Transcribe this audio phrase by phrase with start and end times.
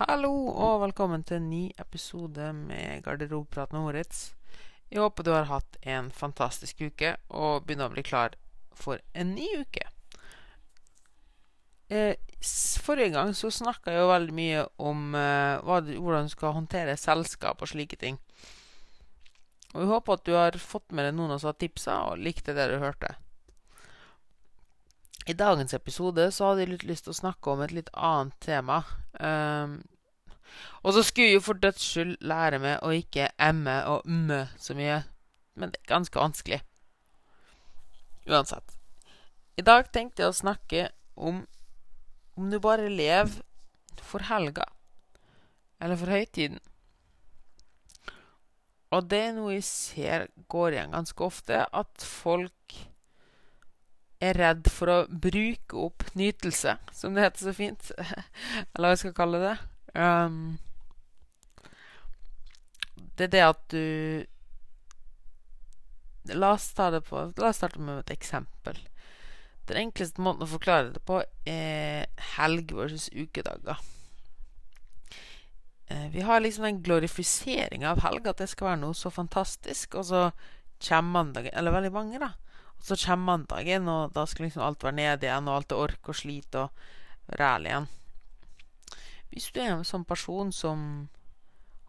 [0.00, 4.30] Hallo og velkommen til en ny episode med Garderobeprat med Moritz.
[4.88, 8.32] Jeg håper du har hatt en fantastisk uke og begynner å bli klar
[8.72, 9.84] for en ny uke.
[11.92, 12.16] Eh,
[12.80, 17.60] forrige gang så snakka jeg jo veldig mye om eh, hvordan du skal håndtere selskap
[17.60, 18.16] og slike ting.
[19.74, 22.70] Og jeg håper at du har fått med deg noen av tipsa og likte det
[22.72, 23.18] du hørte.
[25.28, 28.36] I dagens episode så hadde jeg litt lyst til å snakke om et litt annet
[28.40, 28.80] tema.
[29.20, 29.80] Um,
[30.82, 34.46] og så skulle jeg jo for døds skyld lære meg å ikke emme og umme
[34.58, 35.02] så mye.
[35.60, 36.62] Men det er ganske vanskelig.
[38.30, 38.76] Uansett.
[39.60, 41.44] I dag tenkte jeg å snakke om
[42.40, 43.42] om du bare lever
[44.00, 44.64] for helga.
[45.80, 46.60] Eller for høytiden.
[48.90, 52.54] Og det er noe jeg ser går igjen ganske ofte, at folk
[54.20, 57.92] er redd for å bruke opp nytelse, som det heter så fint.
[58.74, 59.54] Eller hva jeg skal kalle det.
[59.94, 60.58] Um,
[63.16, 64.26] det er det at du
[66.36, 68.76] La oss ta det på La oss starte med et eksempel.
[69.66, 73.80] Den enkleste måten å forklare det på er helg versus ukedager.
[75.90, 79.96] Eh, vi har liksom en glorifisering av helg, at det skal være noe så fantastisk.
[79.98, 80.22] Og så
[80.88, 82.32] kommer mandagen Eller veldig mange, da.
[82.80, 85.82] Og så kommer mandagen, og da skal liksom alt være nede igjen, og alt er
[85.84, 86.70] ork og slit og
[87.38, 87.88] ræl igjen.
[89.30, 90.86] Hvis du er en sånn person som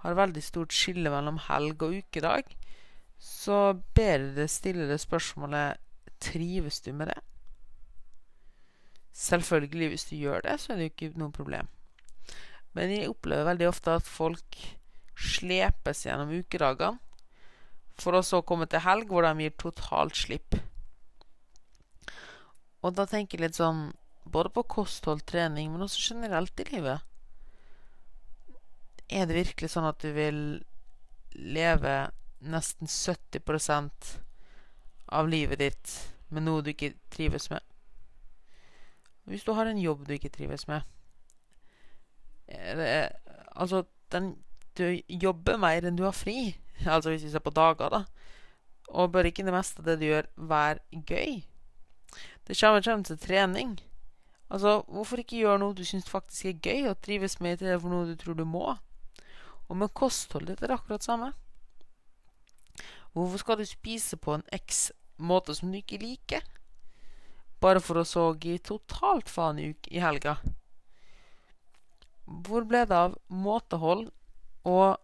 [0.03, 2.51] har veldig stort skille mellom helg og ukedag,
[3.21, 5.79] så ber deg stille det spørsmålet
[6.21, 7.17] Trives du med det?
[9.17, 11.69] Selvfølgelig, hvis du gjør det, så er det jo ikke noe problem.
[12.77, 14.59] Men jeg opplever veldig ofte at folk
[15.17, 17.01] slepes gjennom ukedagene,
[18.01, 20.55] for å så komme til helg hvor de gir totalt slipp.
[22.81, 23.91] Og da tenker jeg litt sånn
[24.31, 27.01] både på kosthold, trening, men også generelt i livet.
[29.11, 30.41] Er det virkelig sånn at du vil
[31.35, 31.95] leve
[32.41, 34.13] nesten 70%
[35.11, 35.97] av livet ditt
[36.31, 37.61] med noe du ikke trives med?
[39.29, 40.87] Hvis du har en jobb du ikke trives med
[42.51, 43.11] det,
[43.51, 44.35] Altså, den,
[44.77, 46.55] du jobber mer enn du har fri.
[46.87, 48.03] Altså hvis vi ser på dager, da.
[48.89, 51.43] Og bør ikke det meste av det du gjør, være gøy?
[52.47, 53.75] Det kommer, kommer til trening.
[54.51, 57.79] Altså, hvorfor ikke gjøre noe du syns faktisk er gøy, og trives med til det
[57.81, 58.75] for noe du tror du må?
[59.69, 61.31] Og med kostholdet er det akkurat samme.
[63.13, 66.43] Hvorfor skal du spise på en x måte som du ikke liker?
[67.61, 70.37] Bare for å så gi totalt faen i, i helga.
[72.25, 74.09] Hvor ble det av måtehold
[74.67, 74.99] og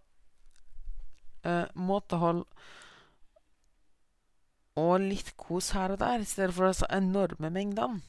[1.48, 2.44] uh, Måtehold
[4.78, 8.04] og litt kos her og der, i stedet for disse enorme mengdene.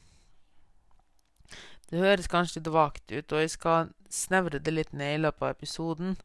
[1.88, 5.46] Det høres kanskje litt vagt ut, og jeg skal snevre det litt ned i løpet
[5.46, 6.18] av episoden.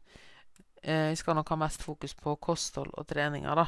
[0.82, 3.64] Eh, jeg skal nok ha mest fokus på kosthold og treninger, da.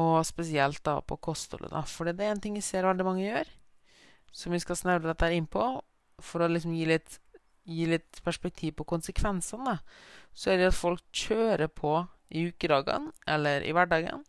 [0.00, 1.84] Og spesielt da på kostholdet, da.
[1.84, 3.52] For det er en ting jeg ser veldig mange gjør,
[4.32, 5.66] som vi skal snevre dette inn på,
[6.24, 7.20] for å liksom gi litt,
[7.68, 9.76] gi litt perspektiv på konsekvensene.
[10.32, 11.98] Så er det at folk kjører på
[12.32, 14.24] i ukedagene eller i hverdagen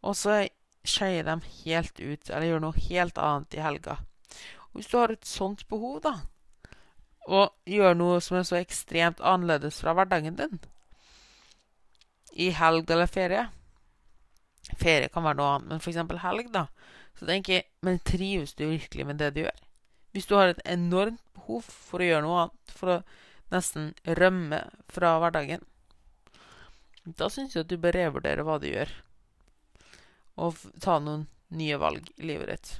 [0.00, 0.42] og så
[0.86, 3.98] skeier de helt ut, eller gjør noe helt annet i helga.
[4.70, 6.14] Og hvis du har et sånt behov, da,
[7.28, 10.60] og gjør noe som er så ekstremt annerledes fra hverdagen din,
[12.32, 13.48] i helg eller ferie
[14.78, 15.96] Ferie kan være noe annet, men f.eks.
[16.22, 16.66] helg, da.
[17.18, 19.64] Så tenker jeg, men trives du virkelig med det du gjør?
[20.14, 22.98] Hvis du har et enormt behov for å gjøre noe annet, for å
[23.50, 23.88] nesten
[24.20, 24.60] rømme
[24.92, 25.64] fra hverdagen,
[27.18, 28.92] da syns jeg at du bør revurdere hva du gjør
[30.40, 32.70] og ta noen nye valg i livet ditt.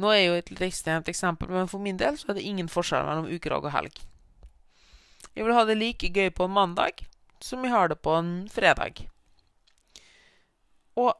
[0.00, 2.70] Nå er jo et litt ekstremt eksempel, men for min del så er det ingen
[2.70, 4.00] forskjell mellom ukedag og helg.
[5.34, 7.04] Jeg vil ha det like gøy på en mandag
[7.42, 9.04] som jeg har det på en fredag.
[10.98, 11.12] Og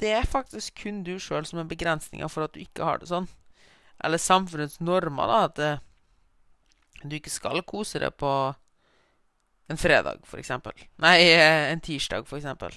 [0.00, 3.10] det er faktisk kun du sjøl som er begrensninga for at du ikke har det
[3.10, 3.28] sånn.
[4.00, 5.72] Eller samfunnets normer, da, at det,
[7.04, 8.30] du ikke skal kose deg på
[9.70, 10.74] en fredag, eksempel.
[11.02, 12.74] Nei, en tirsdag, eksempel.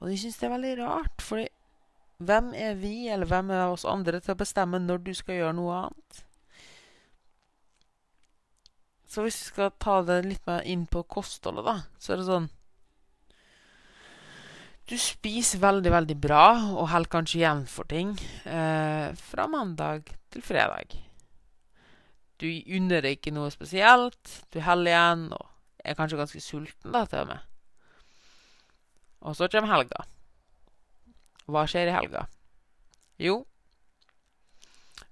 [0.00, 1.48] Og de syns det er veldig rart, fordi
[2.20, 5.56] hvem er vi, eller hvem er oss andre, til å bestemme når du skal gjøre
[5.56, 6.22] noe annet?
[9.10, 12.28] Så hvis vi skal ta det litt mer inn på kostholdet, da, så er det
[12.28, 12.48] sånn
[14.90, 16.44] Du spiser veldig, veldig bra,
[16.76, 18.14] og holder kanskje igjen for ting
[18.44, 20.96] eh, fra mandag til fredag.
[22.40, 25.46] Du unner deg ikke noe spesielt, du holder igjen og
[25.84, 27.49] er kanskje ganske sulten, da, til og med.
[29.20, 30.04] Og så kommer helga.
[31.50, 32.26] Hva skjer i helga?
[33.20, 33.42] Jo,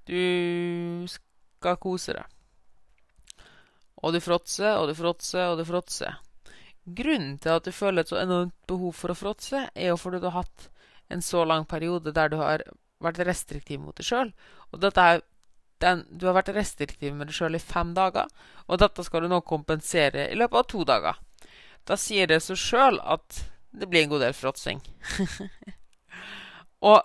[0.09, 2.25] du skal kose deg.
[3.99, 6.17] Og du fråtser, og du fråtser, og du fråtser.
[6.87, 10.23] Grunnen til at du føler et så enormt behov for å fråtse, er jo fordi
[10.23, 10.69] du har hatt
[11.13, 12.65] en så lang periode der du har
[13.05, 14.33] vært restriktiv mot deg sjøl.
[14.73, 18.31] Og du har vært restriktiv med deg sjøl i fem dager,
[18.65, 21.21] og dette skal du nå kompensere i løpet av to dager.
[21.85, 24.81] Da sier det seg sjøl at det blir en god del fråtsing.
[26.88, 27.03] og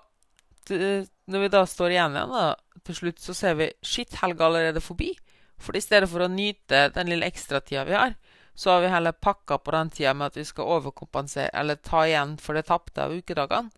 [1.26, 4.84] når vi da står igjen igjen, da, til slutt, så ser vi shit, helga allerede
[4.84, 5.12] forbi.
[5.60, 8.16] For i stedet for å nyte den lille ekstratida vi har,
[8.56, 12.04] så har vi heller pakka på den tida med at vi skal overkompensere, eller ta
[12.08, 13.72] igjen for det tapte av ukedagene.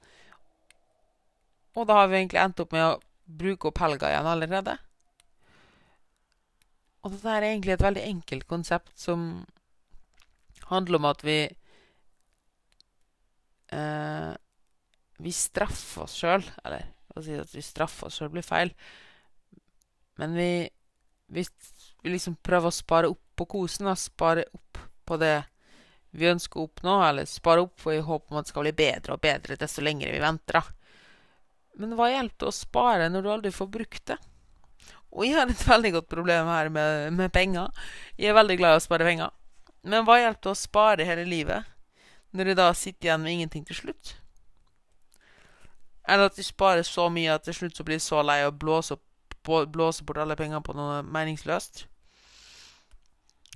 [1.76, 4.78] Og da har vi egentlig endt opp med å bruke opp helga igjen allerede.
[7.04, 9.46] Og dette er egentlig et veldig enkelt konsept som
[10.72, 11.38] handler om at vi
[13.76, 14.32] eh,
[15.22, 16.46] Vi straffer oss sjøl.
[16.64, 18.74] Eller å si at vi straffer oss sjøl blir feil.
[20.20, 20.50] Men vi,
[21.28, 21.44] vi,
[22.04, 23.90] vi, liksom prøver å spare opp på kosen.
[23.92, 25.38] Og spare opp på det
[26.16, 27.00] vi ønsker å oppnå.
[27.08, 30.16] Eller spare opp i håp om at det skal bli bedre og bedre desto lenger
[30.16, 30.60] vi venter.
[30.60, 30.64] da.
[31.76, 34.18] Men hva hjelper det å spare når du aldri får brukt det?
[35.16, 37.72] Og jeg har et veldig godt problem her med, med penger.
[38.20, 39.32] Jeg er veldig glad i å spare penger.
[39.86, 41.72] Men hva hjelper det å spare hele livet
[42.36, 44.16] når du da sitter igjen med ingenting til slutt?
[46.08, 48.60] Eller at du sparer så mye at til slutt så blir du så lei og
[48.62, 49.00] blåser,
[49.46, 51.88] blåser bort alle pengene på noe meningsløst?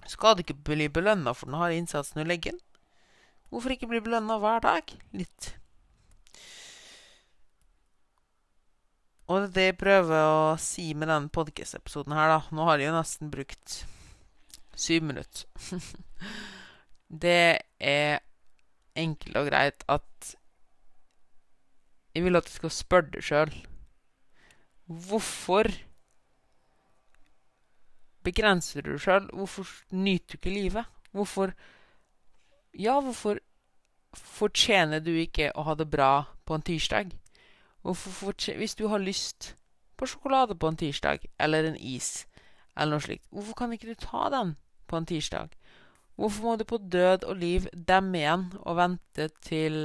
[0.10, 2.64] Skal du ikke bli belønna for den harde innsatsen du legger inn?
[3.50, 4.94] Hvorfor ikke bli belønna hver dag?
[5.14, 5.54] Litt.
[9.30, 12.96] Og det jeg prøver å si med den podkast-episoden her, da Nå har jeg jo
[12.96, 13.76] nesten brukt
[14.74, 15.46] syv minutter.
[17.26, 18.24] det er
[18.96, 20.36] enkelt og greit at
[22.16, 23.52] jeg vil at du skal spørre deg sjøl
[24.90, 25.70] Hvorfor
[28.26, 29.28] begrenser du deg sjøl?
[29.30, 30.86] Hvorfor nyter du ikke livet?
[31.12, 31.54] Hvorfor
[32.74, 33.40] Ja, hvorfor
[34.14, 37.14] fortjener du ikke å ha det bra på en tirsdag?
[37.84, 39.56] hvis du har lyst
[39.98, 42.28] på sjokolade på en tirsdag, eller en is,
[42.76, 44.56] eller noe slikt, hvorfor kan ikke du ta den
[44.88, 45.56] på en tirsdag?
[46.20, 49.78] Hvorfor må du på død og liv demme igjen og vente til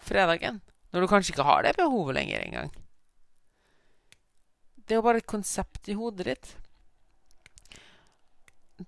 [0.00, 0.62] fredagen,
[0.92, 2.70] når du kanskje ikke har det behovet lenger engang?
[4.80, 6.54] Det er jo bare et konsept i hodet ditt.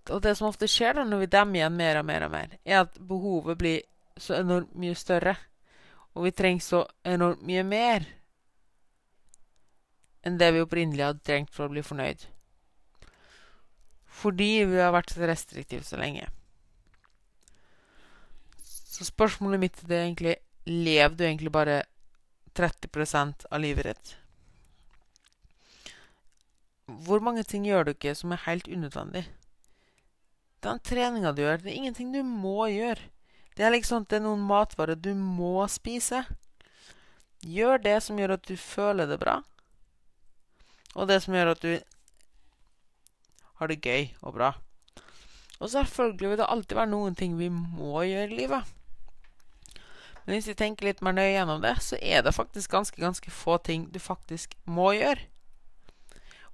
[0.08, 2.56] Og det som ofte skjer da når vi demmer igjen mer og mer og mer,
[2.64, 3.82] er at behovet blir
[4.16, 5.36] så enormt mye større.
[6.16, 8.08] Og vi trenger så enormt mye mer
[10.24, 12.24] enn det vi opprinnelig hadde trengt for å bli fornøyd.
[14.20, 16.26] Fordi vi har vært restriktive så lenge.
[18.60, 20.38] Så spørsmålet mitt er egentlig
[20.68, 21.82] Lever du egentlig bare
[22.54, 24.10] 30% av livet ditt?
[27.06, 29.24] Hvor mange ting gjør du ikke som er helt unødvendig?
[30.60, 33.00] Den treninga du gjør, det er ingenting du må gjøre.
[33.56, 36.22] Det er liksom det er noen matvarer du må spise.
[37.40, 39.38] Gjør det som gjør at du føler det bra,
[40.92, 41.72] og det som gjør at du
[43.60, 44.50] har det gøy og bra.
[45.60, 48.76] Og selvfølgelig vil det alltid være noen ting vi må gjøre i livet.
[50.24, 53.32] Men hvis vi tenker litt mer nøye gjennom det, så er det faktisk ganske, ganske
[53.34, 55.26] få ting du faktisk må gjøre.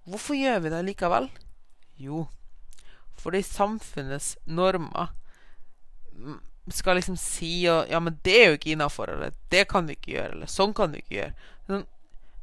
[0.07, 1.31] Hvorfor gjør vi det likevel?
[1.99, 2.27] Jo,
[3.19, 5.15] fordi samfunnets normer
[6.71, 9.95] skal liksom si og, Ja, men det er jo ikke innafor, eller det kan du
[9.95, 11.83] ikke gjøre, eller sånn kan du ikke gjøre.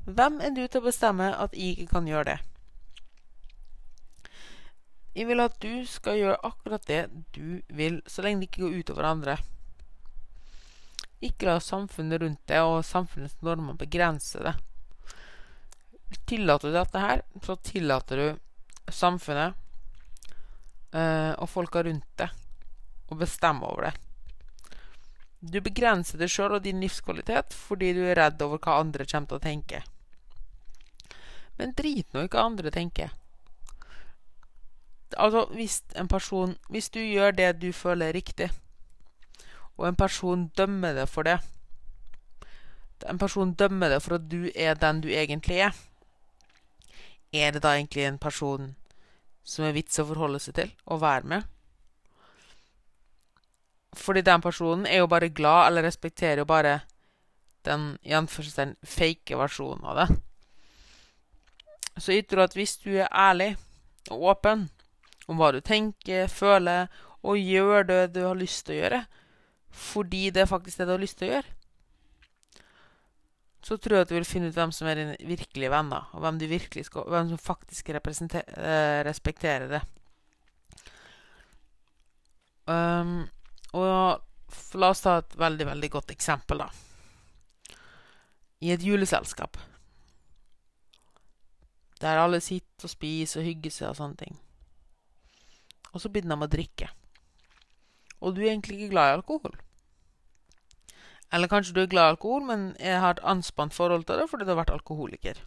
[0.04, 2.40] Hvem er du til å bestemme at jeg ikke kan gjøre det?
[5.14, 7.02] Jeg vil at du skal gjøre akkurat det
[7.36, 9.38] du vil, så lenge det ikke går utover andre.
[11.24, 14.56] Ikke la samfunnet rundt deg og samfunnets normer begrense det.
[16.30, 19.54] Tillater du dette her, så tillater du samfunnet
[20.92, 23.96] eh, og folka rundt deg å bestemme over det.
[25.44, 29.30] Du begrenser deg sjøl og din livskvalitet fordi du er redd over hva andre kommer
[29.30, 29.84] til å tenke.
[31.60, 33.12] Men drit nå i hva andre tenker.
[35.18, 38.52] Altså, hvis en person Hvis du gjør det du føler er riktig,
[39.78, 41.40] og en person dømmer deg for det
[43.10, 45.74] En person dømmer deg for at du er den du egentlig er,
[47.34, 48.76] er det da egentlig en person
[49.44, 51.50] som er vits å forholde seg til og være med?
[53.94, 56.80] Fordi den personen er jo bare glad, eller respekterer jo bare
[57.66, 60.08] den den fake versjonen av det.
[61.98, 63.56] Så jeg tror at hvis du er ærlig
[64.10, 64.70] og åpen
[65.28, 66.92] om hva du tenker, føler,
[67.24, 69.02] og gjør det du har lyst til å gjøre,
[69.74, 71.54] fordi det er faktisk det du har lyst til å gjøre,
[73.64, 76.26] så tror jeg at du vil finne ut hvem som er dine virkelige venner, og
[76.26, 76.42] hvem,
[76.84, 79.82] skal, hvem som faktisk eh, respekterer det.
[82.68, 83.24] Um,
[83.76, 84.20] og
[84.80, 87.78] la oss ta et veldig, veldig godt eksempel, da.
[88.64, 89.58] I et juleselskap.
[92.04, 94.43] Der alle sitter og spiser og hygger seg og sånne ting.
[95.94, 96.90] Og så begynner de å drikke.
[98.24, 99.56] Og du er egentlig ikke glad i alkohol.
[101.34, 104.30] Eller kanskje du er glad i alkohol, men jeg har et anspant forhold til det
[104.30, 105.42] fordi du har vært alkoholiker.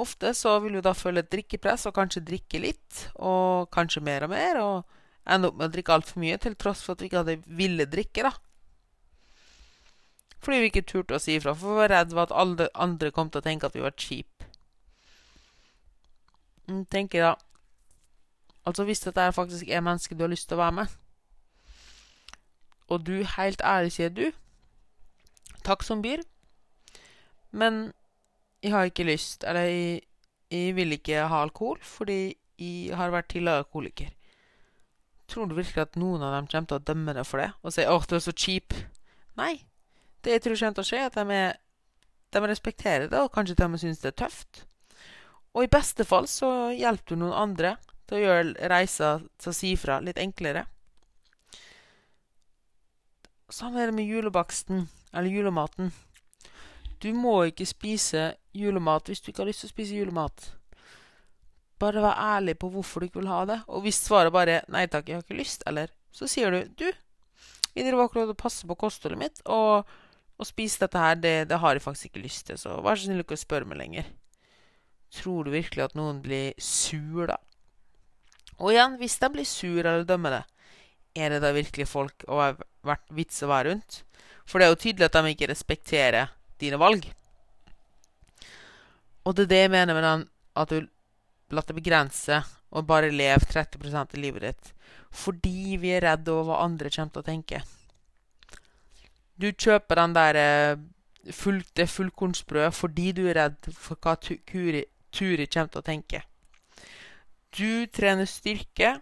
[0.00, 4.26] Ofte så vil du da føle et drikkepress og kanskje drikke litt, og kanskje mer
[4.26, 7.10] og mer, og ende opp med å drikke altfor mye, til tross for at vi
[7.10, 8.32] ikke hadde ville drikke, da.
[10.44, 13.12] Fordi vi ikke turte å si ifra, for vi var redd for at alle andre
[13.14, 14.48] kom til å tenke at vi var cheap.
[16.90, 17.34] Tenker da
[18.64, 20.94] Altså, hvis dette faktisk er mennesket du har lyst til å være med,
[22.88, 24.26] og du helt ærlig sier du
[25.64, 26.20] Takk som byr,
[27.56, 27.94] men
[28.60, 30.00] jeg har ikke lyst, eller jeg,
[30.52, 34.10] jeg vil ikke ha alkohol fordi jeg har vært tidligere alkoholiker.
[35.28, 37.72] Tror du virkelig at noen av dem kommer til å dømme deg for det og
[37.72, 38.76] si 'Å, du er så cheap'?
[39.40, 39.64] Nei.
[40.22, 41.56] Det jeg tror kommer til å skje, er at de, er,
[42.32, 44.64] de respekterer det, og kanskje de synes det er tøft.
[45.54, 47.76] Og i beste fall så hjelper du noen andre
[48.08, 50.66] til å gjøre reisa til å si fra litt enklere.
[53.52, 55.92] Sånn er det med julebaksten, eller julematen.
[57.04, 60.46] Du må ikke spise julemat hvis du ikke har lyst til å spise julemat.
[61.82, 63.58] Bare vær ærlig på hvorfor du ikke vil ha det.
[63.68, 66.64] Og hvis svaret bare er 'nei takk, jeg har ikke lyst', eller så sier du
[66.64, 66.92] 'du,
[67.74, 69.84] jeg driver akkurat og passer på kostholdet mitt, og
[70.38, 73.06] å spise dette her, det, det, har jeg faktisk ikke lyst til, så vær så
[73.06, 74.10] snill ikke å spørre meg lenger'.
[75.14, 77.36] Tror du virkelig at noen blir sur, da?
[78.60, 80.42] Og igjen, hvis de blir sur eller det,
[81.14, 84.02] er det da virkelig folk å være vits å være rundt?
[84.44, 87.06] For det er jo tydelig at de ikke respekterer dine valg.
[89.24, 90.26] Og det er det jeg mener med den
[90.60, 90.88] at du
[91.54, 92.42] lar deg begrense
[92.74, 94.72] og bare leve 30% av livet ditt
[95.14, 97.60] fordi vi er redd over hva andre kommer til å tenke.
[99.38, 100.80] Du kjøper den der eh,
[101.30, 104.82] full, det fullkornsbrødet fordi du er redd for hva Turi
[105.46, 106.24] kommer til å tenke.
[107.54, 108.96] Du trener styrke.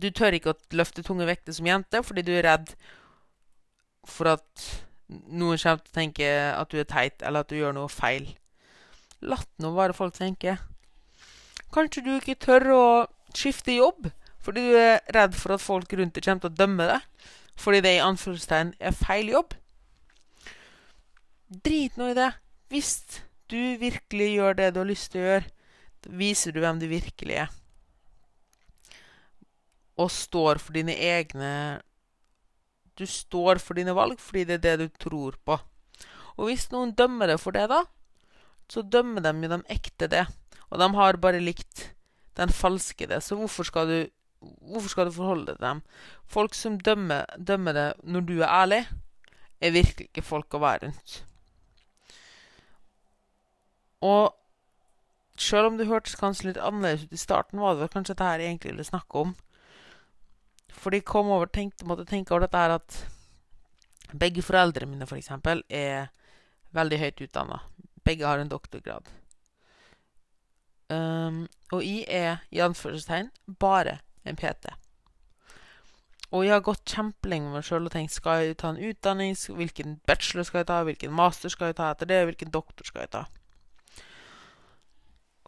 [0.00, 2.72] Du tør ikke å løfte tunge vekter som jente fordi du er redd
[4.08, 4.64] for at
[5.10, 8.30] noen kommer til å tenke at du er teit, eller at du gjør noe feil.
[9.20, 10.56] La nå bare folk tenke.
[11.74, 12.84] Kanskje du ikke tør å
[13.36, 14.08] skifte jobb
[14.40, 17.26] fordi du er redd for at folk rundt deg kommer til å dømme deg
[17.60, 19.52] fordi det i anførselstegn er feil jobb.
[21.50, 22.30] Drit nå i det.
[22.72, 23.20] Hvis
[23.52, 25.50] du virkelig gjør det du har lyst til å gjøre,
[26.06, 27.54] viser du hvem du virkelig er.
[30.00, 31.52] Og står for dine egne
[33.00, 35.56] du står for dine valg fordi det er det du tror på.
[36.36, 37.82] Og hvis noen dømmer deg for det, da,
[38.70, 40.26] så dømmer de jo de ekte det.
[40.70, 41.90] Og de har bare likt
[42.38, 43.22] den falske det.
[43.24, 43.98] Så hvorfor skal du,
[44.40, 45.82] hvorfor skal du forholde deg til dem?
[46.30, 48.84] Folk som dømmer, dømmer det når du er ærlig,
[49.60, 51.16] er virkelig ikke folk å være rundt.
[54.00, 54.32] Og
[55.40, 58.32] selv om det hørtes kanskje litt annerledes ut i starten, var det vel kanskje dette
[58.34, 59.32] jeg egentlig ville snakke om.
[60.70, 62.98] For de kom over tenkte, måtte tenke over dette her at
[64.12, 66.10] begge foreldrene mine, f.eks., for er
[66.76, 67.62] veldig høyt utdanna.
[68.04, 69.08] Begge har en doktorgrad.
[70.90, 73.30] Um, og jeg er i anførselstegn
[73.62, 74.72] bare en PT.
[76.30, 79.34] Og jeg har gått kjempelenge med meg sjøl og tenkt skal jeg ta en utdanning,
[79.34, 83.06] hvilken bachelor skal jeg ta, hvilken master skal jeg ta etter det, hvilken doktor skal
[83.06, 83.24] jeg ta.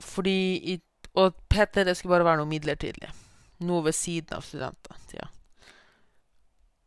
[0.03, 0.39] Fordi
[0.75, 0.79] i,
[1.13, 3.11] Og PT det skulle bare være noe midlertidig
[3.67, 5.29] noe ved siden av studenttida.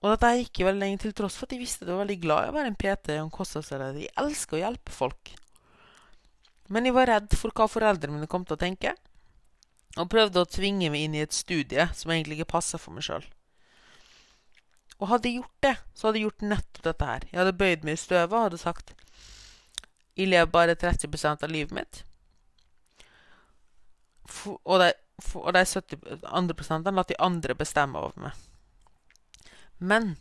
[0.03, 2.03] Og dette gikk jo veldig lenge til tross for at de visste at jeg var
[2.03, 3.95] veldig glad i å være en PT og en kostholdslærer.
[3.95, 5.31] De elsker å hjelpe folk.
[6.69, 8.93] Men jeg var redd for hva foreldrene mine kom til å tenke,
[9.95, 13.05] og prøvde å tvinge meg inn i et studie som egentlig ikke passa for meg
[13.07, 13.25] sjøl.
[14.99, 17.25] Og hadde jeg gjort det, så hadde jeg gjort nettopp dette her.
[17.31, 18.93] Jeg hadde bøyd meg i støvet og hadde sagt
[20.15, 22.04] Jeg lever bare 30% av livet mitt.
[24.35, 24.93] For, og det
[25.35, 28.33] og de 70 andre lar de andre bestemme over meg.
[29.79, 30.17] Men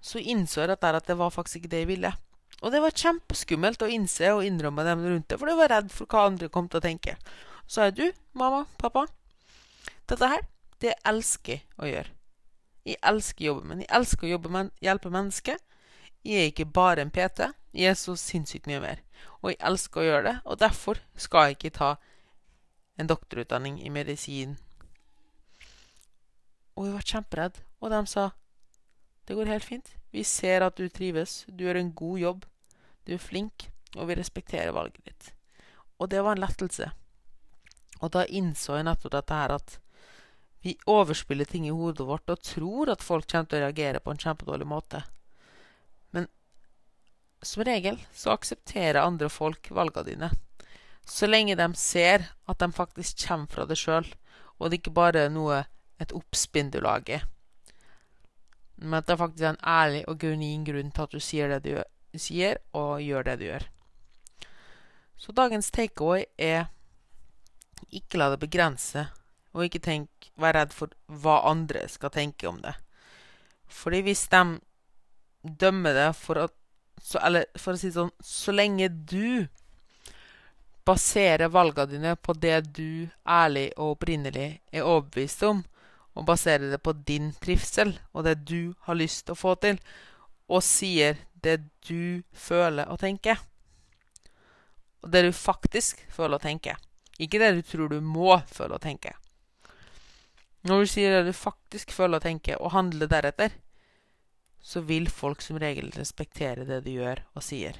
[0.00, 2.12] så innså jeg at det var faktisk ikke det jeg ville.
[2.62, 5.92] Og det var kjempeskummelt å innse og innrømme dem rundt det, for jeg var redd
[5.94, 7.16] for hva andre kom til å tenke.
[7.66, 9.04] Så sa jeg du, mamma, pappa,
[10.08, 10.46] dette her,
[10.80, 12.14] det elsker jeg å gjøre.
[12.88, 13.84] Jeg elsker jobben min.
[13.84, 15.58] Jeg elsker å jobbe men hjelpe mennesker.
[16.24, 19.02] Jeg er ikke bare en PT, jeg er så sinnssykt mye mer.
[19.42, 21.90] Og jeg elsker å gjøre det, og derfor skal jeg ikke ta
[22.98, 24.56] en doktorutdanning i medisin.
[26.74, 27.62] Og vi var kjemperedd.
[27.78, 28.30] Og de sa
[29.28, 29.90] det går helt fint.
[30.10, 31.42] Vi ser at du trives.
[31.48, 32.46] Du gjør en god jobb.
[33.04, 35.34] Du er flink, og vi respekterer valget ditt.
[36.00, 36.88] Og det var en lettelse.
[38.00, 39.78] Og da innså jeg nettopp dette her at
[40.58, 44.10] Vi overspiller ting i hodet vårt og tror at folk kommer til å reagere på
[44.10, 45.04] en kjempedårlig måte.
[46.10, 46.26] Men
[47.46, 50.30] som regel så aksepterer andre folk valgene dine.
[51.08, 54.06] Så lenge de ser at de faktisk kommer fra deg sjøl,
[54.58, 55.62] og det ikke bare er noe
[56.02, 57.24] et oppspinn du lager.
[58.76, 61.62] Men at det faktisk er en ærlig og genuin grunn til at du sier det
[61.64, 63.64] du sier, og gjør det du gjør.
[65.18, 66.68] Så dagens takeaway er
[67.90, 69.08] ikke la det begrense,
[69.56, 72.76] og ikke tenk, vær redd for hva andre skal tenke om det.
[73.68, 74.60] Fordi hvis de
[75.58, 76.54] dømmer det for at
[77.02, 79.46] så, Eller for å si det sånn Så lenge du
[80.88, 85.62] baserer valgene dine på det du ærlig og opprinnelig er overbevist om,
[86.16, 89.78] og basere det på din trivsel og det du har lyst til å få til,
[90.48, 93.38] og sier det du føler og tenker.
[95.04, 96.80] Og det du faktisk føler og tenker.
[97.18, 99.12] Ikke det du tror du må føle og tenke.
[100.66, 103.52] Når du sier det du faktisk føler og tenker, og handler deretter,
[104.58, 107.78] så vil folk som regel respektere det du gjør og sier.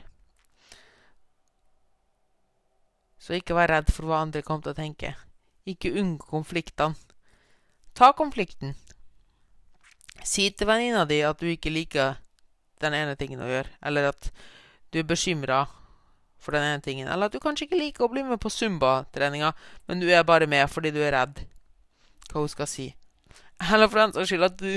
[3.19, 5.15] Så ikke vær redd for hva andre kommer til å tenke.
[5.69, 6.97] Ikke unngå konfliktene.
[7.99, 8.77] Ta konflikten.
[10.23, 12.21] Si til venninna di at du ikke liker
[12.83, 14.31] den ene tingen å gjøre, eller at
[14.93, 15.65] du er bekymra
[16.39, 19.53] for den ene tingen, eller at du kanskje ikke liker å bli med på Zumba-treninga,
[19.91, 21.43] men du er bare med fordi du er redd
[22.31, 22.89] hva hun skal si.
[23.59, 24.73] Eller for den saks skyld at du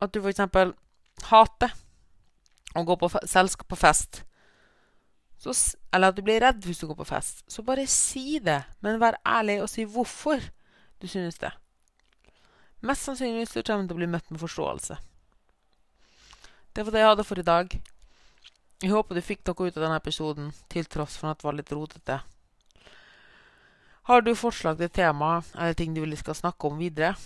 [0.00, 0.74] At du for eksempel
[1.30, 1.72] hater
[2.76, 4.25] å gå på selskap på fest.
[5.46, 7.44] Så, eller at du blir redd hvis du går på fest.
[7.50, 10.42] Så bare si det, men vær ærlig og si hvorfor
[11.00, 11.52] du synes det.
[12.86, 14.98] Mest sannsynligvis så kommer du til å bli møtt med forståelse.
[16.76, 17.76] Det var det jeg hadde for i dag.
[18.82, 21.56] Jeg håper du fikk noe ut av denne episoden, til tross for at det var
[21.56, 22.18] litt rotete.
[24.06, 27.16] Har du forslag til tema eller ting du vil vi skal snakke om videre?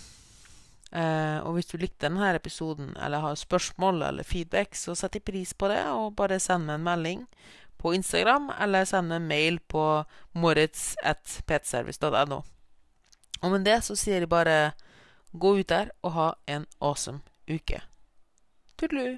[0.91, 5.27] Eh, og hvis du likte denne episoden eller har spørsmål eller feedback, så setter jeg
[5.29, 7.21] pris på det, og bare send meg en melding
[7.81, 10.03] på Instagram, eller sende en mail på
[10.37, 12.41] moritz.petservice.no.
[13.41, 14.71] Og med det så sier jeg bare
[15.33, 17.81] gå ut der og ha en awesome uke.
[18.77, 19.17] Tudelu!